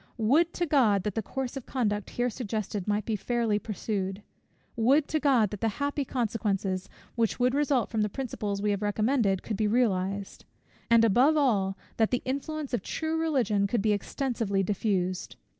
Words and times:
Would 0.17 0.51
to 0.55 0.65
God 0.65 1.03
that 1.03 1.13
the 1.13 1.21
course 1.21 1.55
of 1.55 1.67
conduct 1.67 2.09
here 2.09 2.31
suggested 2.31 2.87
might 2.87 3.05
be 3.05 3.15
fairly 3.15 3.59
pursued! 3.59 4.23
Would 4.75 5.07
to 5.09 5.19
God 5.19 5.51
that 5.51 5.61
the 5.61 5.67
happy 5.77 6.05
consequences, 6.05 6.89
which 7.13 7.39
would 7.39 7.53
result 7.53 7.91
from 7.91 8.01
the 8.01 8.09
principles 8.09 8.63
we 8.63 8.71
have 8.71 8.81
recommended, 8.81 9.43
could 9.43 9.57
be 9.57 9.67
realized; 9.67 10.43
and 10.89 11.05
above 11.05 11.37
all, 11.37 11.77
that 11.97 12.09
the 12.09 12.23
influence 12.25 12.73
of 12.73 12.81
true 12.81 13.15
Religion 13.15 13.67
could 13.67 13.83
be 13.83 13.91
extensively 13.93 14.63
diffused! 14.63 15.35